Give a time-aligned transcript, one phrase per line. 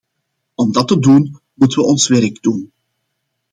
[0.55, 2.71] Om dat te doen, moeten we ons werk doen.